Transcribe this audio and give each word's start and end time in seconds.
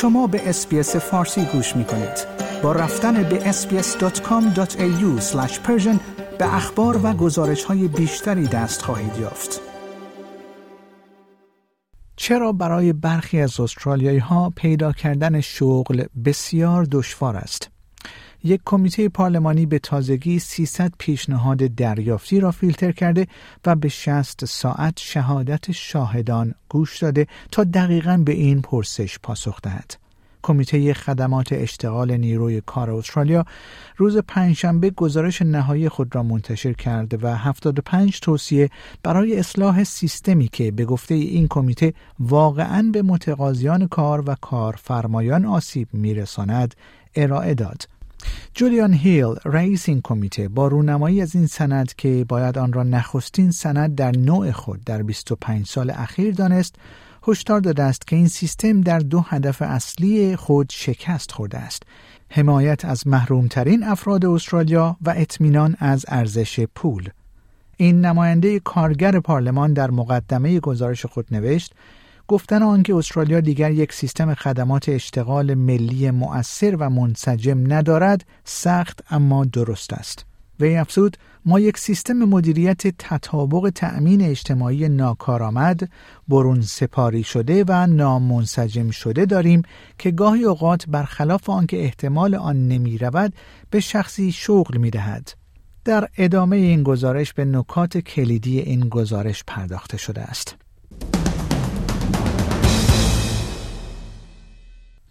شما 0.00 0.26
به 0.26 0.48
اسپیس 0.48 0.96
فارسی 0.96 1.44
گوش 1.44 1.76
می 1.76 1.84
کنید. 1.84 2.26
با 2.62 2.72
رفتن 2.72 3.22
به 3.22 3.52
sbs.com.au 3.52 5.34
به 6.38 6.54
اخبار 6.54 7.00
و 7.06 7.12
گزارش 7.12 7.64
های 7.64 7.88
بیشتری 7.88 8.46
دست 8.46 8.82
خواهید 8.82 9.16
یافت. 9.18 9.60
چرا 12.16 12.52
برای 12.52 12.92
برخی 12.92 13.40
از 13.40 13.60
استرالیایی 13.60 14.18
ها 14.18 14.52
پیدا 14.56 14.92
کردن 14.92 15.40
شغل 15.40 16.04
بسیار 16.24 16.84
دشوار 16.84 17.36
است؟ 17.36 17.70
یک 18.44 18.60
کمیته 18.64 19.08
پارلمانی 19.08 19.66
به 19.66 19.78
تازگی 19.78 20.38
300 20.38 20.92
پیشنهاد 20.98 21.58
دریافتی 21.58 22.40
را 22.40 22.50
فیلتر 22.50 22.92
کرده 22.92 23.26
و 23.66 23.76
به 23.76 23.88
60 23.88 24.44
ساعت 24.44 24.98
شهادت 24.98 25.72
شاهدان 25.72 26.54
گوش 26.68 26.98
داده 26.98 27.26
تا 27.52 27.64
دقیقا 27.64 28.22
به 28.24 28.32
این 28.32 28.62
پرسش 28.62 29.18
پاسخ 29.18 29.60
دهد. 29.62 29.96
کمیته 30.42 30.94
خدمات 30.94 31.52
اشتغال 31.52 32.16
نیروی 32.16 32.60
کار 32.66 32.90
استرالیا 32.90 33.44
روز 33.96 34.16
پنجشنبه 34.16 34.90
گزارش 34.90 35.42
نهایی 35.42 35.88
خود 35.88 36.14
را 36.14 36.22
منتشر 36.22 36.72
کرده 36.72 37.18
و 37.22 37.36
75 37.36 38.20
توصیه 38.20 38.70
برای 39.02 39.38
اصلاح 39.38 39.84
سیستمی 39.84 40.48
که 40.48 40.70
به 40.70 40.84
گفته 40.84 41.14
این 41.14 41.48
کمیته 41.48 41.94
واقعا 42.20 42.90
به 42.92 43.02
متقاضیان 43.02 43.88
کار 43.88 44.30
و 44.30 44.36
کارفرمایان 44.40 45.44
آسیب 45.44 45.88
میرساند 45.92 46.74
ارائه 47.16 47.54
داد. 47.54 47.99
جولیان 48.54 48.92
هیل 48.94 49.34
رئیس 49.44 49.88
این 49.88 50.00
کمیته 50.04 50.48
با 50.48 50.68
رونمایی 50.68 51.22
از 51.22 51.34
این 51.34 51.46
سند 51.46 51.94
که 51.94 52.24
باید 52.28 52.58
آن 52.58 52.72
را 52.72 52.82
نخستین 52.82 53.50
سند 53.50 53.94
در 53.94 54.10
نوع 54.10 54.50
خود 54.50 54.84
در 54.84 55.02
25 55.02 55.66
سال 55.66 55.90
اخیر 55.90 56.34
دانست 56.34 56.74
هشدار 57.28 57.60
داده 57.60 57.82
است 57.82 58.06
که 58.06 58.16
این 58.16 58.28
سیستم 58.28 58.80
در 58.80 58.98
دو 58.98 59.20
هدف 59.20 59.62
اصلی 59.62 60.36
خود 60.36 60.70
شکست 60.70 61.32
خورده 61.32 61.58
است. 61.58 61.82
حمایت 62.28 62.84
از 62.84 63.06
محرومترین 63.06 63.82
افراد 63.82 64.24
استرالیا 64.24 64.96
و 65.02 65.14
اطمینان 65.16 65.76
از 65.78 66.04
ارزش 66.08 66.60
پول. 66.60 67.08
این 67.76 68.04
نماینده 68.04 68.60
کارگر 68.60 69.20
پارلمان 69.20 69.72
در 69.72 69.90
مقدمه 69.90 70.60
گزارش 70.60 71.06
خود 71.06 71.26
نوشت 71.30 71.74
گفتن 72.30 72.62
آنکه 72.62 72.94
استرالیا 72.94 73.40
دیگر 73.40 73.70
یک 73.70 73.92
سیستم 73.92 74.34
خدمات 74.34 74.88
اشتغال 74.88 75.54
ملی 75.54 76.10
مؤثر 76.10 76.76
و 76.76 76.90
منسجم 76.90 77.72
ندارد 77.72 78.24
سخت 78.44 79.00
اما 79.10 79.44
درست 79.44 79.92
است 79.92 80.26
وی 80.60 80.76
افزود 80.76 81.16
ما 81.44 81.60
یک 81.60 81.78
سیستم 81.78 82.12
مدیریت 82.12 82.86
تطابق 82.98 83.70
تأمین 83.74 84.22
اجتماعی 84.22 84.88
ناکارآمد 84.88 85.88
برون 86.28 86.60
سپاری 86.60 87.22
شده 87.22 87.64
و 87.68 87.86
نامنسجم 87.86 88.90
شده 88.90 89.26
داریم 89.26 89.62
که 89.98 90.10
گاهی 90.10 90.44
اوقات 90.44 90.84
برخلاف 90.88 91.50
آنکه 91.50 91.84
احتمال 91.84 92.34
آن 92.34 92.68
نمی 92.68 92.98
رود 92.98 93.32
به 93.70 93.80
شخصی 93.80 94.32
شغل 94.32 94.76
می 94.76 94.90
دهد. 94.90 95.32
در 95.84 96.08
ادامه 96.18 96.56
این 96.56 96.82
گزارش 96.82 97.32
به 97.32 97.44
نکات 97.44 97.98
کلیدی 97.98 98.60
این 98.60 98.88
گزارش 98.88 99.44
پرداخته 99.46 99.96
شده 99.96 100.20
است. 100.20 100.56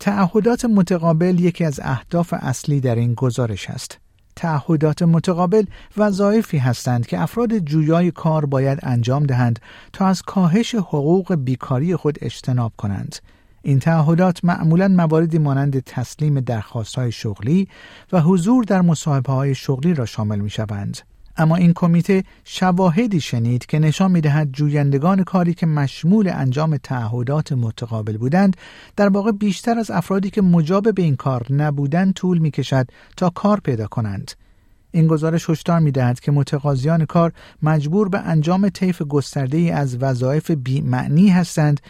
تعهدات 0.00 0.64
متقابل 0.64 1.40
یکی 1.40 1.64
از 1.64 1.80
اهداف 1.82 2.34
اصلی 2.36 2.80
در 2.80 2.94
این 2.94 3.14
گزارش 3.14 3.70
است. 3.70 3.98
تعهدات 4.36 5.02
متقابل 5.02 5.64
وظایفی 5.96 6.58
هستند 6.58 7.06
که 7.06 7.20
افراد 7.20 7.58
جویای 7.58 8.10
کار 8.10 8.46
باید 8.46 8.78
انجام 8.82 9.24
دهند 9.24 9.58
تا 9.92 10.06
از 10.06 10.22
کاهش 10.22 10.74
حقوق 10.74 11.34
بیکاری 11.34 11.96
خود 11.96 12.18
اجتناب 12.22 12.72
کنند. 12.76 13.16
این 13.62 13.78
تعهدات 13.78 14.44
معمولا 14.44 14.88
مواردی 14.88 15.38
مانند 15.38 15.80
تسلیم 15.80 16.44
های 16.96 17.12
شغلی 17.12 17.68
و 18.12 18.20
حضور 18.20 18.64
در 18.64 18.80
مصاحبه 18.80 19.32
های 19.32 19.54
شغلی 19.54 19.94
را 19.94 20.06
شامل 20.06 20.38
می 20.38 20.50
شوند. 20.50 20.98
اما 21.38 21.56
این 21.56 21.72
کمیته 21.72 22.24
شواهدی 22.44 23.20
شنید 23.20 23.66
که 23.66 23.78
نشان 23.78 24.10
می‌دهد 24.10 24.52
جویندگان 24.52 25.24
کاری 25.24 25.54
که 25.54 25.66
مشمول 25.66 26.28
انجام 26.28 26.76
تعهدات 26.76 27.52
متقابل 27.52 28.16
بودند 28.16 28.56
در 28.96 29.08
واقع 29.08 29.32
بیشتر 29.32 29.78
از 29.78 29.90
افرادی 29.90 30.30
که 30.30 30.42
مجاب 30.42 30.94
به 30.94 31.02
این 31.02 31.16
کار 31.16 31.52
نبودند 31.52 32.14
طول 32.14 32.38
می‌کشد 32.38 32.88
تا 33.16 33.30
کار 33.30 33.60
پیدا 33.60 33.86
کنند. 33.86 34.32
این 34.90 35.06
گزارش 35.06 35.50
هشدار 35.50 35.80
می‌دهد 35.80 36.20
که 36.20 36.32
متقاضیان 36.32 37.04
کار 37.04 37.32
مجبور 37.62 38.08
به 38.08 38.18
انجام 38.18 38.68
طیف 38.68 39.02
گسترده 39.02 39.56
ای 39.56 39.70
از 39.70 39.96
وظایف 39.96 40.50
بیمعنی 40.50 41.28
هستند 41.28 41.80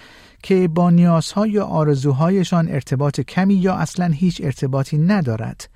که 0.42 0.68
با 0.68 0.90
نیازها 0.90 1.46
یا 1.46 1.64
آرزوهایشان 1.64 2.68
ارتباط 2.68 3.20
کمی 3.20 3.54
یا 3.54 3.74
اصلا 3.74 4.06
هیچ 4.06 4.40
ارتباطی 4.44 4.98
ندارد. 4.98 5.68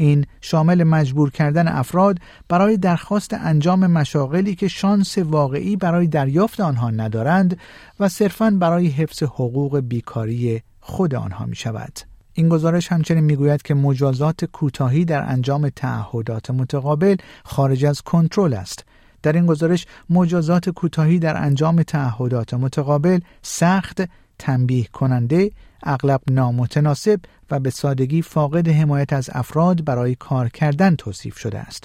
این 0.00 0.26
شامل 0.40 0.84
مجبور 0.84 1.30
کردن 1.30 1.68
افراد 1.68 2.18
برای 2.48 2.76
درخواست 2.76 3.34
انجام 3.34 3.86
مشاغلی 3.86 4.54
که 4.54 4.68
شانس 4.68 5.18
واقعی 5.18 5.76
برای 5.76 6.06
دریافت 6.06 6.60
آنها 6.60 6.90
ندارند 6.90 7.58
و 8.00 8.08
صرفاً 8.08 8.50
برای 8.50 8.86
حفظ 8.86 9.22
حقوق 9.22 9.80
بیکاری 9.80 10.62
خود 10.80 11.14
آنها 11.14 11.46
می 11.46 11.56
شود. 11.56 11.98
این 12.32 12.48
گزارش 12.48 12.92
همچنین 12.92 13.24
می‌گوید 13.24 13.62
که 13.62 13.74
مجازات 13.74 14.44
کوتاهی 14.44 15.04
در 15.04 15.22
انجام 15.22 15.68
تعهدات 15.68 16.50
متقابل 16.50 17.16
خارج 17.44 17.84
از 17.84 18.02
کنترل 18.02 18.54
است. 18.54 18.84
در 19.22 19.32
این 19.32 19.46
گزارش 19.46 19.86
مجازات 20.10 20.70
کوتاهی 20.70 21.18
در 21.18 21.36
انجام 21.36 21.82
تعهدات 21.82 22.54
متقابل 22.54 23.20
سخت 23.42 24.02
تنبیه 24.38 24.84
کننده 24.84 25.50
اغلب 25.82 26.20
نامتناسب 26.30 27.20
و 27.50 27.60
به 27.60 27.70
سادگی 27.70 28.22
فاقد 28.22 28.68
حمایت 28.68 29.12
از 29.12 29.30
افراد 29.32 29.84
برای 29.84 30.14
کار 30.14 30.48
کردن 30.48 30.96
توصیف 30.96 31.38
شده 31.38 31.58
است. 31.58 31.84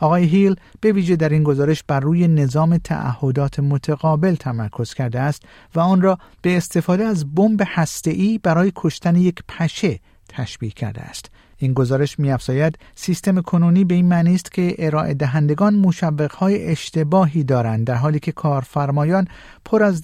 آقای 0.00 0.24
هیل 0.24 0.56
به 0.80 0.92
ویژه 0.92 1.16
در 1.16 1.28
این 1.28 1.44
گزارش 1.44 1.82
بر 1.82 2.00
روی 2.00 2.28
نظام 2.28 2.78
تعهدات 2.78 3.60
متقابل 3.60 4.34
تمرکز 4.34 4.94
کرده 4.94 5.20
است 5.20 5.42
و 5.74 5.80
آن 5.80 6.02
را 6.02 6.18
به 6.42 6.56
استفاده 6.56 7.04
از 7.04 7.34
بمب 7.34 7.62
هسته‌ای 7.66 8.38
برای 8.38 8.72
کشتن 8.76 9.16
یک 9.16 9.42
پشه 9.48 10.00
تشبیه 10.28 10.70
کرده 10.70 11.00
است. 11.00 11.30
این 11.58 11.72
گزارش 11.72 12.18
میافزاید 12.18 12.78
سیستم 12.94 13.40
کنونی 13.40 13.84
به 13.84 13.94
این 13.94 14.06
معنی 14.06 14.34
است 14.34 14.52
که 14.52 14.74
ارائه 14.78 15.14
دهندگان 15.14 15.94
های 16.38 16.70
اشتباهی 16.70 17.44
دارند 17.44 17.86
در 17.86 17.94
حالی 17.94 18.20
که 18.20 18.32
کارفرمایان 18.32 19.28
پر 19.64 19.82
از 19.82 20.02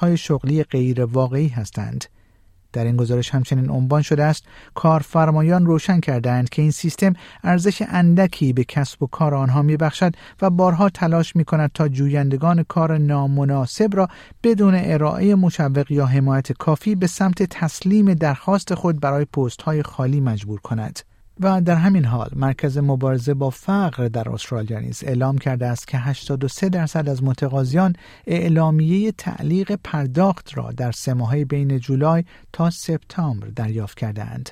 های 0.00 0.16
شغلی 0.16 0.62
غیر 0.64 1.04
واقعی 1.04 1.48
هستند. 1.48 2.04
در 2.72 2.84
این 2.84 2.96
گزارش 2.96 3.30
همچنین 3.30 3.70
عنوان 3.70 4.02
شده 4.02 4.24
است 4.24 4.44
کارفرمایان 4.74 5.66
روشن 5.66 6.00
کردند 6.00 6.48
که 6.48 6.62
این 6.62 6.70
سیستم 6.70 7.12
ارزش 7.44 7.82
اندکی 7.88 8.52
به 8.52 8.64
کسب 8.64 9.02
و 9.02 9.06
کار 9.06 9.34
آنها 9.34 9.62
میبخشد 9.62 10.14
و 10.42 10.50
بارها 10.50 10.88
تلاش 10.88 11.36
می 11.36 11.44
کند 11.44 11.70
تا 11.74 11.88
جویندگان 11.88 12.62
کار 12.62 12.98
نامناسب 12.98 13.96
را 13.96 14.08
بدون 14.42 14.74
ارائه 14.76 15.34
مشوق 15.34 15.90
یا 15.90 16.06
حمایت 16.06 16.52
کافی 16.52 16.94
به 16.94 17.06
سمت 17.06 17.42
تسلیم 17.42 18.14
درخواست 18.14 18.74
خود 18.74 19.00
برای 19.00 19.24
پست 19.24 19.62
های 19.62 19.82
خالی 19.82 20.20
مجبور 20.20 20.60
کند. 20.60 21.09
و 21.40 21.60
در 21.60 21.74
همین 21.74 22.04
حال 22.04 22.30
مرکز 22.36 22.78
مبارزه 22.78 23.34
با 23.34 23.50
فقر 23.50 24.08
در 24.08 24.30
استرالیا 24.30 24.80
نیز 24.80 25.04
اعلام 25.04 25.38
کرده 25.38 25.66
است 25.66 25.88
که 25.88 25.98
83 25.98 26.68
درصد 26.68 27.08
از 27.08 27.22
متقاضیان 27.22 27.96
اعلامیه 28.26 29.12
تعلیق 29.12 29.78
پرداخت 29.84 30.50
را 30.54 30.72
در 30.72 30.92
سه 30.92 31.14
ماهه 31.14 31.44
بین 31.44 31.78
جولای 31.78 32.24
تا 32.52 32.70
سپتامبر 32.70 33.46
دریافت 33.46 33.98
کردهاند. 33.98 34.50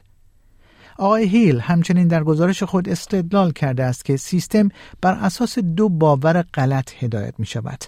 آقای 0.98 1.25
هیل 1.25 1.60
همچنین 1.60 2.09
در 2.09 2.25
گزارش 2.25 2.62
خود 2.62 2.88
استدلال 2.88 3.53
کرده 3.53 3.84
است 3.84 4.04
که 4.04 4.16
سیستم 4.16 4.69
بر 5.00 5.12
اساس 5.12 5.59
دو 5.59 5.88
باور 5.88 6.43
غلط 6.43 6.93
هدایت 6.98 7.34
می 7.38 7.47
شود. 7.47 7.84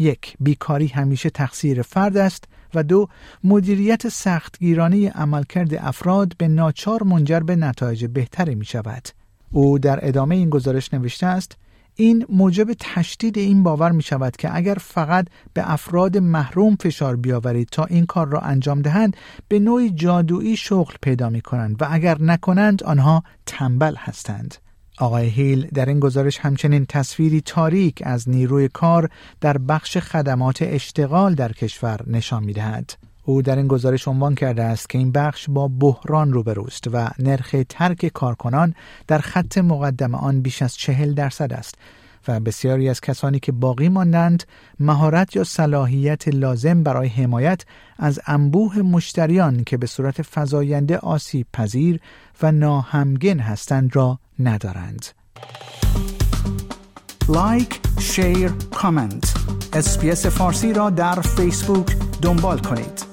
یک 0.00 0.36
بیکاری 0.40 0.86
همیشه 0.86 1.30
تقصیر 1.30 1.82
فرد 1.82 2.16
است 2.16 2.44
و 2.74 2.82
دو 2.82 3.08
مدیریت 3.44 4.08
سختگیرانه 4.08 5.10
عملکرد 5.10 5.74
افراد 5.74 6.32
به 6.38 6.48
ناچار 6.48 7.02
منجر 7.02 7.40
به 7.40 7.56
نتایج 7.56 8.04
بهتری 8.04 8.54
می 8.54 8.64
شود. 8.64 9.08
او 9.52 9.78
در 9.78 9.98
ادامه 10.08 10.34
این 10.34 10.50
گزارش 10.50 10.94
نوشته 10.94 11.26
است 11.26 11.56
این 11.94 12.26
موجب 12.28 12.72
تشدید 12.78 13.38
این 13.38 13.62
باور 13.62 13.92
می 13.92 14.02
شود 14.02 14.36
که 14.36 14.56
اگر 14.56 14.74
فقط 14.80 15.26
به 15.52 15.72
افراد 15.72 16.18
محروم 16.18 16.76
فشار 16.76 17.16
بیاورید 17.16 17.68
تا 17.72 17.84
این 17.84 18.06
کار 18.06 18.28
را 18.28 18.40
انجام 18.40 18.82
دهند 18.82 19.16
به 19.48 19.58
نوعی 19.58 19.90
جادویی 19.90 20.56
شغل 20.56 20.94
پیدا 21.02 21.30
می 21.30 21.40
کنند 21.40 21.82
و 21.82 21.86
اگر 21.90 22.16
نکنند 22.20 22.82
آنها 22.82 23.22
تنبل 23.46 23.94
هستند. 23.98 24.54
آقای 25.00 25.28
هیل 25.28 25.68
در 25.74 25.86
این 25.86 26.00
گزارش 26.00 26.38
همچنین 26.38 26.86
تصویری 26.86 27.40
تاریک 27.40 28.02
از 28.06 28.28
نیروی 28.28 28.68
کار 28.68 29.10
در 29.40 29.58
بخش 29.58 29.98
خدمات 29.98 30.58
اشتغال 30.62 31.34
در 31.34 31.52
کشور 31.52 32.00
نشان 32.06 32.44
می 32.44 32.52
دهد. 32.52 32.92
او 33.24 33.42
در 33.42 33.56
این 33.56 33.68
گزارش 33.68 34.08
عنوان 34.08 34.34
کرده 34.34 34.62
است 34.62 34.88
که 34.88 34.98
این 34.98 35.12
بخش 35.12 35.46
با 35.48 35.68
بحران 35.68 36.32
روبروست 36.32 36.84
و 36.92 37.10
نرخ 37.18 37.56
ترک 37.68 38.06
کارکنان 38.06 38.74
در 39.06 39.18
خط 39.18 39.58
مقدم 39.58 40.14
آن 40.14 40.40
بیش 40.40 40.62
از 40.62 40.76
چهل 40.76 41.14
درصد 41.14 41.52
است 41.52 41.74
و 42.28 42.40
بسیاری 42.40 42.88
از 42.88 43.00
کسانی 43.00 43.40
که 43.40 43.52
باقی 43.52 43.88
ماندند 43.88 44.44
مهارت 44.80 45.36
یا 45.36 45.44
صلاحیت 45.44 46.28
لازم 46.28 46.82
برای 46.82 47.08
حمایت 47.08 47.62
از 47.98 48.20
انبوه 48.26 48.78
مشتریان 48.78 49.64
که 49.64 49.76
به 49.76 49.86
صورت 49.86 50.22
فزاینده 50.22 50.98
آسیب 50.98 51.46
پذیر 51.52 52.00
و 52.42 52.52
ناهمگن 52.52 53.38
هستند 53.38 53.96
را 53.96 54.18
ندارند. 54.38 55.06
like، 57.28 57.80
share، 58.00 58.50
comment. 58.74 59.34
اس‌بی‌اس 59.72 60.26
فارسی 60.26 60.72
را 60.72 60.90
در 60.90 61.20
فیسبوک 61.20 61.96
دنبال 62.22 62.58
کنید. 62.58 63.09